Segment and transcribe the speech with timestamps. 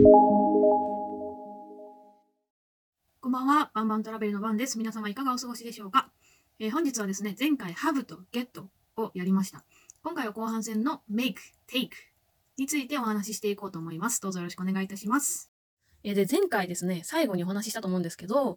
[0.00, 0.02] こ
[3.28, 4.78] んばんは、バンバントラベルの番です。
[4.78, 6.12] 皆様いかがお過ごしでしょうか、
[6.60, 8.46] えー本日はですね、前回 have と get
[8.96, 9.64] をやりました。
[10.04, 11.34] 今回は後半戦の make、
[11.68, 11.90] take
[12.56, 14.20] についてお話ししていこうと思います。
[14.20, 15.50] どうぞよろしくお願いいたします。
[16.04, 18.56] えーで、前回ですね、最後にお話ししたと思うんですけど、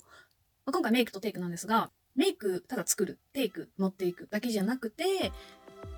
[0.67, 5.31] まあ今回 make と take なんですが、make ただ作る、take 持っていくだけじゃなくて、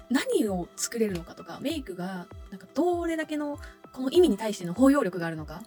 [0.09, 3.59] 何を作れるのかとか、メイクがなんかどれだけの
[3.93, 5.63] この意味に対しての包容力があるのか？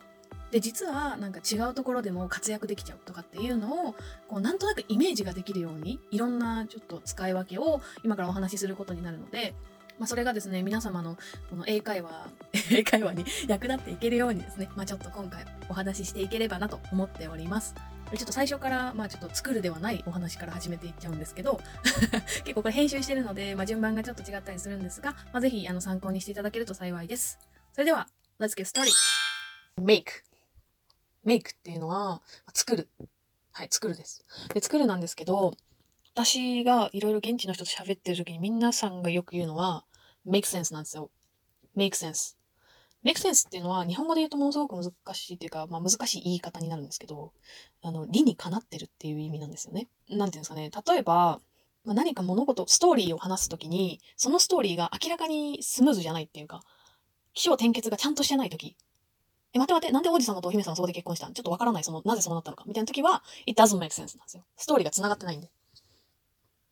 [0.51, 3.95] で実はなんか違うところでも活躍できちゃうとかっていうのを
[4.29, 9.55] こうなんとなくイメージができるようにいろんなちょっと使い分けを今からお話しすることになるので、
[9.98, 11.17] まあ、それがですね皆様の
[11.51, 12.29] この英会話
[12.70, 17.75] 英会話に役立っていけるようにですね、まあ、ちょっと今回お話ししていければなと思っております。
[18.15, 21.59] ちょっと最初から、まあちょっと作るではないお話から始めていっちゃうんですけど、
[22.45, 27.41] 結構これ編集してるので、まあ順番がちょっと違ったりするんですが、まあぜひあの参考にしていただけると幸いです。
[27.73, 28.06] それでは、
[28.39, 28.93] Let's get started!
[29.81, 30.23] make
[31.25, 32.21] make っていうのは、
[32.53, 32.89] 作る。
[33.53, 34.27] はい、作るです。
[34.53, 35.55] で、作るなんですけど、
[36.15, 39.87] 私がいろいろ現地の人と喋ってる時に皆さんがよく言うのは、
[40.27, 41.11] make sense なんですよ。
[41.75, 42.37] make sense。
[43.03, 47.33] make sense っていうのは日本語で言うとものすごく難しいっていうか、まあ難しい言い方になるんですけど、
[47.83, 49.89] あの、理にかなってるっていう意味なんですよね。
[50.11, 50.71] なんていうんですかね。
[50.87, 51.41] 例えば、
[51.87, 56.62] まあ、何か物事、ストーリーを話すときに、そのストーリーが明らかにスムーズじゃないっていうか、
[57.37, 58.77] 起承転結がちゃんとしてないとき、
[59.53, 61.34] え、待て待て、なんで王子様とお姫様そこで結婚したん？
[61.34, 64.45] ちょっとわからない、その、なぜそうなったのか、みたいなときは、it doesn't make sense なんですよ。
[64.56, 65.51] ストーリーが繋がってないんで。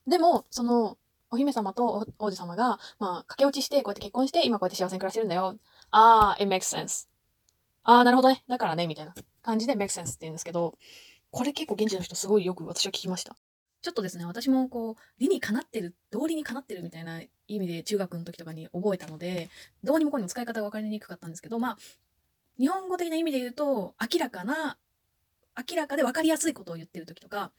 [0.07, 0.99] でも、その、
[1.31, 5.57] お姫様と王子様が、まあ、駆け落ちして、こうやって結婚して、今こうやって幸せに暮らしてるんだよ。
[5.91, 7.09] ああ、it makes sense.
[7.83, 8.43] ああ、なるほどね。
[8.49, 10.79] だからね、みたいな感じで make sense って言うんですけど、
[11.31, 13.37] これ結構現地の人すごいよく私は聞きました。
[13.83, 19.51] ちょっとですね、私もこう、理にかなってる、道理にかなってるみたいな意味で中学の時とかに覚えたので、
[19.83, 21.79] どうにもこうにも使い方が分かりにくかったんですけど、まあ、
[22.59, 24.79] 日本語的な意味で言うと、明らかな、
[25.57, 27.53] 明らかで分かりやすいことを言ってる時とか、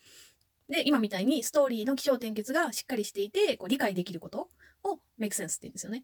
[0.69, 4.49] で、今みたいにストーリーの起承転結がしっかりしていて、こう理解できること
[4.83, 6.03] を make sense って言うんですよね。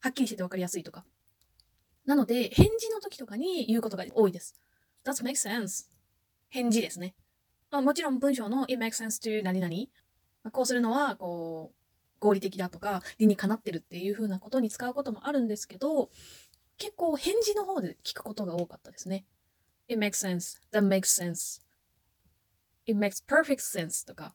[0.00, 1.04] はっきりしてて分かりやすいとか。
[2.06, 4.54] なので、返事の時とかに言うことが多いです。
[5.04, 5.90] That makes sense?
[6.48, 7.14] 返事ですね。
[7.70, 9.74] まあ、もちろん文章の It makes sense to 何々。
[10.50, 11.79] こうするのは、こう、
[12.20, 16.10] 合理的だとか、理にかなってるっていう風なことに使うこともあるんですけど、
[16.78, 19.24] 結構返事の方で聞くことが多かったですね。
[19.88, 20.60] It makes sense.
[20.72, 21.60] That makes sense.
[22.86, 24.34] It makes perfect sense とか、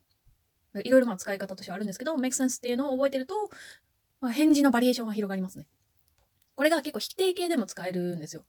[0.84, 3.50] いろいろま使い方としてはあるんですけど、make sense っていうのを覚えてると、
[4.20, 5.68] まあ、返事のバリエーションが広がりますね。
[6.56, 8.44] これが結構否定形でも使えるんですよ。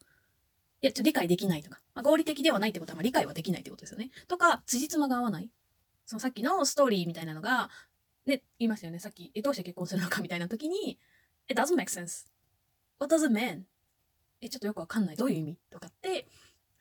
[0.82, 4.10] いや、ちょ理解できないとか、まあ、合理的ではないってことは、まあ、理解はできないってことですよね。
[4.28, 5.50] とか、辻褄が合わない。
[6.04, 7.70] そのさっきのストーリーみたいなのが、
[8.26, 8.98] ね、言いましたよね。
[8.98, 10.98] さっき、え、どうして結婚するのかみたいな時に、
[11.48, 12.26] It doesn't make sense.
[12.98, 13.62] What does it mean?
[14.40, 15.16] え、ちょっとよくわかんない。
[15.16, 16.26] どういう意味とかって、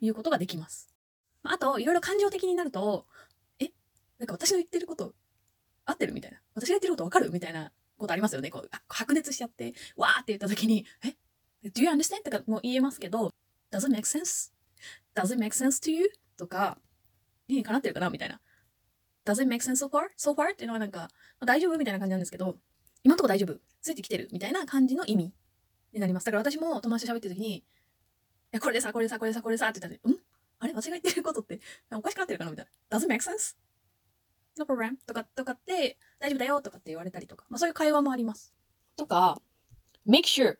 [0.01, 0.93] いうことができます。
[1.43, 3.05] あと、いろいろ感情的になると、
[3.59, 3.69] え、
[4.17, 5.13] なんか私の言ってること、
[5.85, 6.41] 合ってるみたいな。
[6.55, 7.29] 私が言ってることわかる？
[7.31, 8.49] みたいなことありますよね。
[8.49, 11.15] こう、白熱しちゃって、わーって言った時に、え
[11.69, 12.23] ?Do you understand?
[12.23, 13.31] とかも言えますけど、
[13.71, 14.51] Does it make sense?
[15.15, 16.11] Does it make sense to you?
[16.37, 16.79] とか、
[17.47, 17.77] 理にかな？
[17.77, 18.09] ってるかな？
[18.09, 18.41] みたいな。
[19.25, 20.09] Does it make sense so far?
[20.17, 20.53] So far?
[20.53, 21.07] っていうのはなんか、ま
[21.41, 22.57] あ大丈夫みたいな感じなんですけど、
[23.03, 23.59] 今のところ大丈夫？
[23.81, 24.29] ついてきてる？
[24.31, 25.33] みたいな感じの意味
[25.93, 26.25] になります。
[26.25, 27.63] だから私も友達と喋ってる時に、い
[28.51, 30.17] や、これでさ、これでさ、これでさ、これでさって言ったら、ん？
[30.59, 30.73] あれ？
[30.73, 31.59] 私が言ってることって
[31.91, 32.51] おかしくなってるかな？
[32.51, 32.97] みたいな。
[32.97, 33.55] Does it make sense?
[34.57, 34.95] No problem.
[35.05, 38.53] とか、とかって、大丈夫だよとかって言われたりとか、まあそういう会話もあります。
[38.95, 39.41] とか、
[40.07, 40.57] make sure。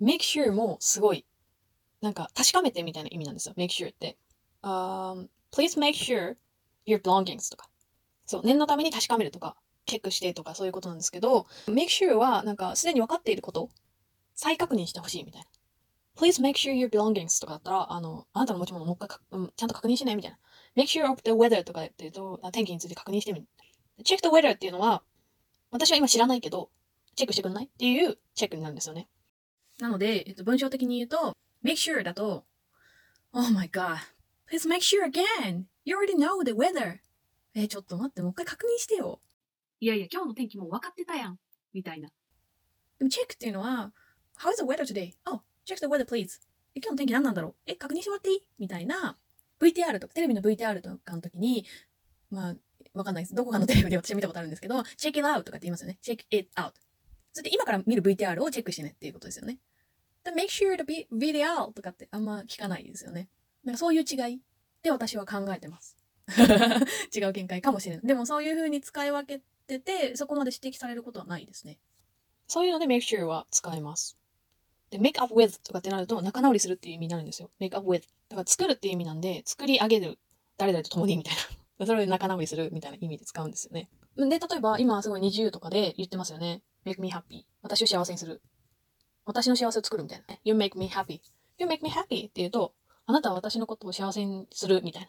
[0.00, 1.26] make sure もすごい、
[2.00, 3.54] なんか確かめてみたいな意味なんですよ。
[3.56, 4.16] make sure って。
[4.62, 6.36] Um, please make sure
[6.86, 7.68] your belongings とか。
[8.24, 9.56] そう、念のために確かめるとか、
[9.86, 13.70] チェックしてとかそういうことなんですけど、make sure はなんかすでに分かっていること、
[14.34, 15.46] 再確認してほしいみたいな。
[16.14, 20.38] Please make sure your belongings とかだったら、あの、あなたの持ち物もう一回、うん、ちゃんと確認してねみたいな。
[20.76, 23.46] make sure of the weather とかって言うと、天気について確認してみる。
[24.04, 25.02] check the weather っていうのは、
[25.70, 26.70] 私は今知らないけど、
[27.16, 27.64] チェックしてくんない？
[27.64, 29.08] っていうチェックになるんですよね。
[29.78, 31.34] なので、えっと、文章的に言うと、
[31.64, 32.44] make sure だと、
[33.32, 33.96] Oh my god,
[34.50, 35.64] please make sure again.
[35.84, 37.00] You already know the weather.
[37.54, 39.20] え、ちょっと待って、もう一回確認してよ。
[39.80, 41.38] いやいや、今日の天気もう分かってたやん。
[41.72, 42.08] みたいな。
[42.98, 43.92] でも、チェックっていうのは、
[44.38, 45.12] How is the weather today?
[45.24, 46.40] Oh, check the weather please.
[46.74, 47.54] え、今日の天気何なんだろう？
[47.66, 48.46] え、確認してもらっていい？
[48.58, 49.18] みたいな、
[49.60, 51.66] VTR とか、テレビの VTR とかの時に、
[52.30, 52.54] まあ、
[52.94, 53.34] わかんないです。
[53.34, 55.98] どこかのテレビで私は見たことあるんですけど、check it out とかって言いますよね。
[56.02, 56.72] check it out.
[57.32, 59.58] それで今から見る VTR をチェックしてねっていうことですよね。
[60.24, 63.28] で make sure to be video とかってあんま聞かないですよね。
[63.64, 64.40] なんかそういう違い
[64.82, 65.96] で私は考えてます。
[67.14, 68.06] 違う見解かもしれない。
[68.06, 71.78] でもそういう風に使い分けてて、そこまで指摘されることはないですね。
[72.46, 74.18] そういうので make sure は使えます。
[74.90, 77.50] で、make up with とかってなると仲直りするっていう意味になるんですよ。
[77.60, 78.02] make up with。
[78.28, 80.18] だから作るっていう意味なんで、作り上げる。
[80.58, 81.34] 誰々と共にみたい
[81.78, 81.86] な。
[81.86, 83.88] それで仲直りするみたいな意味で使うんですよね。
[84.16, 86.62] で、例えば今すごい20とかで言ってますよね。
[86.84, 87.44] make me happy.
[87.62, 88.42] 私を幸せにする。
[89.24, 90.40] 私の幸せを作るみたいなね。
[90.44, 91.20] you make me happy.
[91.58, 92.74] you make me happy って言うと、
[93.06, 95.08] あなたは私のことを幸せにするみたいな。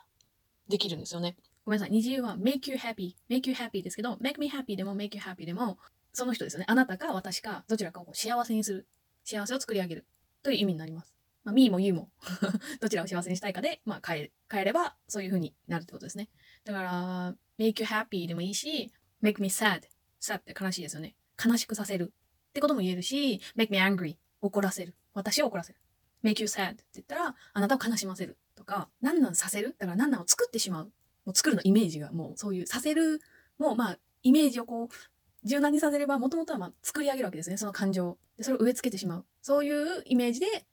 [0.68, 1.36] できるんですよね。
[1.66, 1.92] ごめんなさい。
[1.92, 5.78] 二重は make you happy, make you happy ですけど、make me happy でも make you happy でも、
[6.14, 6.66] その人ですよね。
[6.68, 8.88] あなたか私か、どちらかを幸せにする。
[9.24, 10.06] 幸せを作り上げる。
[10.44, 11.16] という意味になります。
[11.44, 12.10] まあ、me も you も
[12.80, 16.30] どちらを幸せにしたいかで、まあ、変え、変えれば、そういう風になるってことですね。
[16.64, 19.84] だから、make you happy でもいいし、make me sad。
[20.22, 21.16] sad って悲しいですよね。
[21.44, 22.14] 悲しくさせる。
[22.50, 24.18] ってことも言えるし、make me angry。
[24.42, 24.96] 怒らせる。
[25.14, 25.80] 私を怒らせる。
[26.24, 28.38] make you sad って言ったら、あなたを悲しませる。
[28.64, 29.76] とか、何なんさせる？
[29.78, 30.86] だから何なんを作ってしまう？
[31.26, 33.22] もう作るのイメージがもうそういうさせる
[33.58, 37.58] もまあイメージをこう柔軟にさせればもともとはま作り上げるわけですね。
[37.58, 39.26] その感情でそれを植え付けてしまう。
[39.42, 40.66] そういうイメージで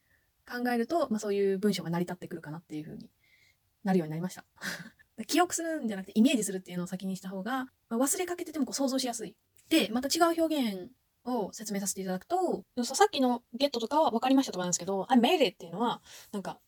[0.48, 3.10] 考えると、まあ、そういう文章が成り立ってくるかなっていうふうに
[3.84, 4.44] なるようになりました。
[5.26, 9.36] 記憶するんじゃなくてイメージするっていうのを先にした方が、まあ、忘れかけててもこう想像しやすい。
[9.68, 10.90] でまた違う表現
[11.24, 16.00] を説明させていただくとさっきのゲットとかは分かりましたとかなんですけど I made it っていうのは
[16.32, 16.58] なんか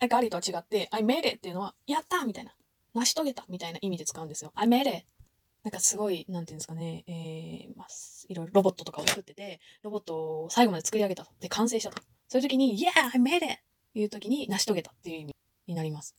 [0.00, 2.54] I got it とは違って I made it っていうのはやったみたいな
[2.94, 4.52] 成し遂げたみたいな意味で使うんですよ。
[4.54, 5.06] I made it!
[5.62, 7.86] なんかすごい、なんていうんですかね、えー、まあ、
[8.28, 11.30] いろいろロボットとかを作ってて、ロボットを最後まで作り上げたと。
[11.40, 12.02] で、完成したと。
[12.28, 13.10] そういう時に、Yeah!
[13.12, 13.58] I made it!
[13.94, 15.34] いう時に成し遂げたっていう意味
[15.66, 16.16] になります。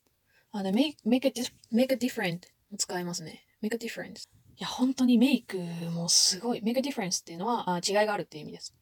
[0.52, 1.32] あ、で、make, make, a,
[1.72, 2.40] make a different
[2.76, 3.44] 使いますね。
[3.62, 4.28] make a difference.
[4.56, 5.58] いや、本当にメイク
[5.90, 6.62] もすごい。
[6.62, 8.74] make a difference っていうのはあ違いがあるっていう意味です。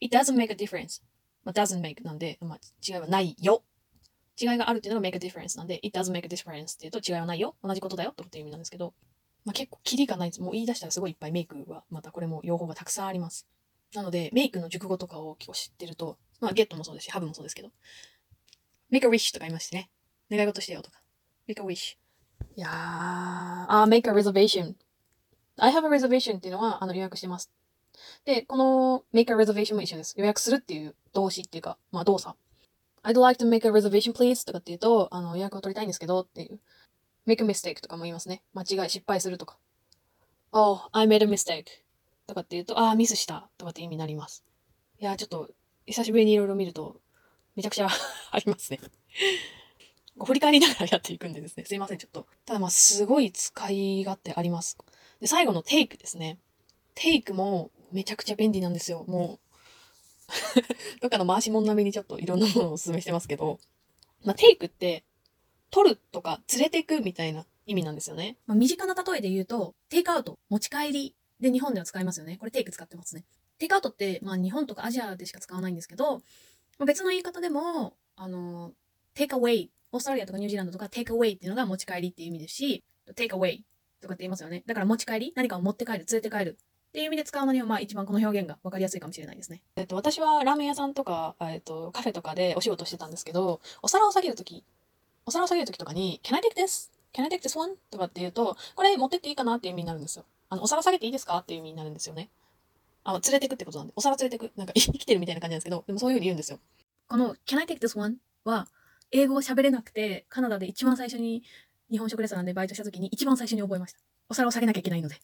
[0.00, 1.02] It doesn't make a difference.
[1.44, 3.62] まあ、doesn't make なんで、まあ、違いはないよ
[4.40, 7.56] 違いがあるっていうのが make a difference なんで、it does make a difference っていうと違いはないよ。
[7.62, 8.94] 同じことだよっていう意味なんですけど、
[9.44, 10.42] まあ、結構キリがないです。
[10.42, 13.46] もう言い出したらすごいいっぱいメイクは、またこれも用法がたくさんあります。
[13.94, 17.70] なので、メイクの熟語とかを結構知ってると、まあ、ゲットもそうですし、ハブもそうですけど、
[18.90, 19.90] make a wish とか言いましてね。
[20.30, 21.00] 願い事してよとか。
[21.48, 21.96] make a wish。
[22.56, 24.74] いやー、あ、make a reservation。
[25.58, 27.52] I have a reservation っていうのは、あの、予約してます。
[28.24, 30.14] で、この make a reservation も一緒です。
[30.18, 32.36] 予約するっていう動詞っていうか、まあ動作
[33.06, 36.58] I'd like to make a reservation please とかって言うと、あの、予約を取りたいんですけどっていう。
[37.24, 38.42] make a mistake とかも言いますね。
[38.52, 39.58] 間違い、失敗するとか。
[40.50, 41.66] Oh, I made a mistake
[42.26, 44.44] とかって言うと、ああ、ミスしたとかって意味になります。
[44.98, 45.50] いや、ちょっと、
[45.86, 47.00] 久しぶりにいろいろ見ると、
[47.54, 47.88] めちゃくちゃ
[48.32, 48.80] ありますね。
[50.24, 51.64] 振り返りながらやっていくんでですね。
[51.64, 52.26] すいません、ちょっと。
[52.44, 54.78] ただまあ、すごい使い勝手あります。
[55.20, 56.38] で、最後の take ですね。
[56.96, 59.04] take もめちゃくちゃ便利なんですよ。
[59.06, 59.45] もう、
[61.00, 63.58] どっかの回し物並みにちょっといろんなものをお勧めしてますけど、
[64.24, 65.04] まあ、テイクって、
[65.70, 68.36] 取るとか連れてくみたいな意味なんですよね。
[68.46, 72.36] まあ、身近な例えで言うと、テイクアウト、持ち帰りで日本では使いますよね。
[72.38, 73.24] これテイク使ってますね。
[73.58, 76.18] テイクアウトって、まあ日本とかアジアでしか使わないんですけど、
[76.78, 78.72] まあ、別の言い方でも、あの、
[79.14, 82.84] テイクアウェイ、オーストラリアとかニュージーランドとかテイクアウェイっていうのが持ち帰りっていう意味ですし、
[83.14, 83.64] テイクアウェイ
[84.00, 84.62] とかって言いますよね。
[84.66, 86.58] だから持ち帰り何かを持って帰る、連れて帰る
[86.96, 89.60] っていう意味で使うのには、まあ一番この表現が分かりやすいかもしれないですね。
[89.76, 94.64] えっと、私はラーメン屋さんとか、えっと、カフェとかでお仕事してたんですけど、お皿を下げるとき、
[95.26, 97.74] お皿を下げるときとかに、Can I take this?Can I take this one?
[97.90, 100.24] とかって言うと、これ持ってっていいかなっていう意味になるんですよ。
[100.48, 102.30] あの、お皿下げていいですかっていう意味になるんですよね。
[103.04, 104.50] あの、連れてくってことなんで、お皿連れてく。
[104.56, 106.58] なんか 生きてるみたいな感じなんですけど、でもそういうふうに言うんですよ。
[107.08, 108.16] この Can I take this one?
[108.44, 108.68] は、
[109.10, 111.42] 英語を喋れなくて、カナダで一番最初に
[111.90, 113.98] 日本食レストランでバイトした時に一番最初に覚えました。
[114.30, 115.20] お皿を下げなきゃいけないので。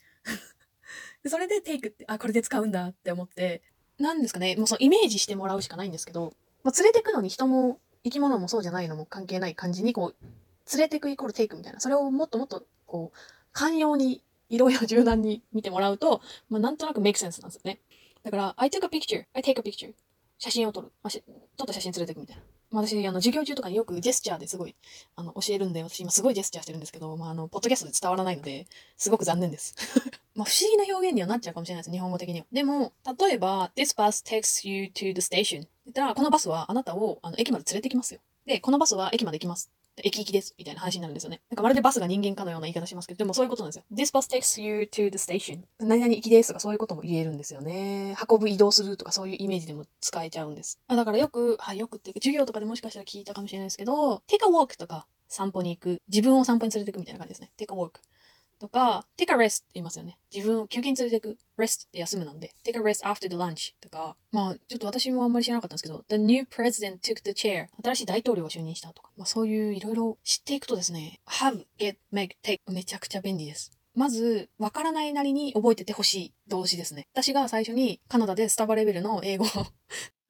[1.23, 3.63] でそれでテイクって、あ、これで使うんだって思って、
[3.99, 6.35] なんですかね、もうそのイメージしてもらうしかないんですけど、
[6.65, 10.27] まあ、連れてくのに人も生き物もそうじゃないのも関係ない感じに、こう、
[10.73, 13.19] 連れてくイコールテイクみたいな、それをもっともっと、こう、
[13.53, 16.21] 寛容に、いろいろ柔軟に見てもらうと、
[16.51, 17.81] まあ、なんとなくメイクセンスなんですよね。
[18.23, 19.95] だから、I took a picture, I take a picture.
[20.39, 20.93] 写真を撮る。
[21.03, 21.11] まあ、
[21.57, 22.43] 撮った写真連れてくみたいな。
[22.73, 24.75] 私、あの、授業中とかによくジェスチャーですごい、
[25.15, 29.75] あの、教えるんで、私今すごいジェスチャーしてるんですけど、まあ、あの、ポッドキャストで伝わらないので、すごく残念です。
[30.35, 32.47] まあ、不思議な表現にはなっちゃうかもしれないです、日本語的には。
[32.51, 35.61] でも、例えば、this bus takes you to the station.
[35.61, 38.21] って言ったら、このバスはあなたを、あの、駅まで連れてきますよ。
[38.47, 39.71] で、このバスは駅まで行きます。
[39.97, 40.55] 駅行きです。
[40.59, 41.43] みたいな話になるんですよね。
[41.51, 43.85] なんかまるでバスが人間かのような言い方しますけど、でもそういうことなんですよ。
[43.93, 45.61] This bus takes you to the station.
[45.79, 48.17] 何々行きですとかそういうことも言えるんですよね。
[48.29, 50.81] 運ぶ移動するとかそういうイメージでも使えちゃうんです。
[50.89, 56.03] だからよく、はい、よくっていうか、授業とかでもしかしたら聞いたかもしれないですけど、take a walk とか散歩に行く。
[56.09, 57.51] 自分を散歩に連れて行くみたいな感じですね。
[57.59, 58.01] take a walk。
[58.63, 60.17] とか、take a rest って言いますよね。
[60.33, 61.37] 自分を休憩に連れていく。
[61.59, 62.55] rest って休むなんで。
[62.65, 72.61] take a rest after the lunch とか、まあ、ちょっと私もあんまり知らなかったんですけど、the new president took the chair 新しい大統領が就任したとか、まあそういういろいろ知っていくとですね、have, get, make, take
[72.71, 73.73] めちゃくちゃ便利です。
[73.97, 77.09] まず、わからないなりに覚えててほしい動詞ですね。
[77.13, 79.49] 私が最初にカナダでスタバレベルの英語を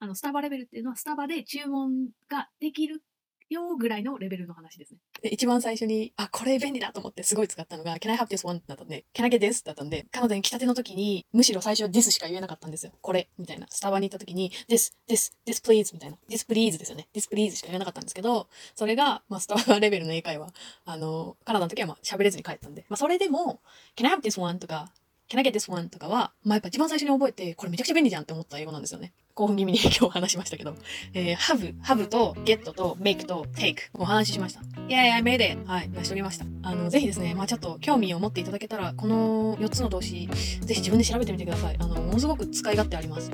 [0.02, 3.04] あの、スタバレベルっていうのは、スタバで注文ができる
[3.52, 4.99] よぐらいのレベルの話ですね。
[5.23, 8.62] で、一番最初に、あ、これ便利だと思ってすごい使ったのが、Can I have this one?
[8.66, 9.64] だったんで、Can I get this?
[9.64, 12.92] だったんで、彼女に来たての時に、むしろ最初は this しか言えなかったんですよ。
[13.00, 13.66] これ、みたいな。
[13.71, 16.16] スタバに行った時に、this, this, this please みたいな。
[16.28, 17.09] this please ですよね。
[17.14, 20.49] this please しか言えなかったんですけど、それが、まあ、スタバレベルの英会話、
[20.85, 23.61] あの、カナダの時はまあ喋れずに帰ったんで、まあ、それでも、
[23.97, 24.59] Can I have this one?
[24.59, 24.92] とか、
[25.32, 25.88] Can I get this one?
[25.88, 29.14] とかは、まあ、やっぱ一番最初に覚えて、これめちゃくちゃ便利じゃんって思った英語なんですよね。
[29.32, 30.74] 興奮気味に 今日話しましたけど、
[31.14, 34.60] えー、have, have と get と make と take お話ししました。
[34.88, 35.66] Yeah, I made it!
[35.66, 36.44] はい、成し遂げました。
[36.62, 40.28] あの、ぜひですね、まあちょっと興味を持っていただけたら、この4つの動詞、
[40.60, 41.76] ぜひ自分で調べてみてください。
[41.78, 43.30] あの、ものすごく使い勝手あります。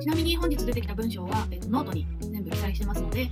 [0.00, 3.28] ちなみに本日出てきた文章は、えー、ノートに全部記載してますので、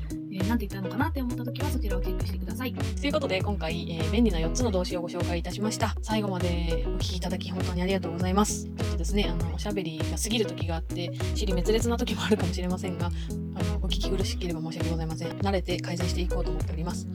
[0.51, 2.75] えー、なんて言ったのかなって思った時はそちらをチェックしてください。
[2.75, 5.95] ということで、今回、えー、便利な4つの動詞をご紹介いたしました。
[6.03, 8.65] 最後までお聞きいただき本当にありがとうございます。
[8.65, 15.29] ちょっとですね、あの、おしゃべりが過ぎる時があって、尻滅裂な時もあるかもしれませんが、あの、お聞き苦しければ申し訳ございません。
[15.39, 17.07] 慣れて改善していこうと思っております。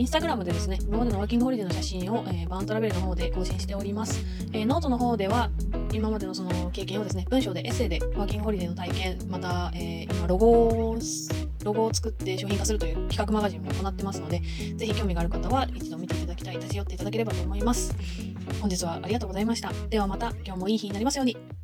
[0.00, 4.24] インスタグラムでですね、今までのワーキングホリデーの写真を、えー、バーントラベルの方で更新しております。
[4.50, 5.50] えー、ノートの方では、
[5.92, 10.96] 今までのその経験をですね、文章でエッセイでワーキングホリデーの体験、また、えー、今ロゴを、
[11.64, 14.40] ロゴを作って商品化するという企画マガジンも行ってますので、
[14.74, 17.94] ぜひ興味がある方は一度見ていただきたい、立ち寄っていただければと思います。
[18.62, 19.70] 本日はありがとうございました。
[19.90, 21.59] ではまた今日もいい日になりますように。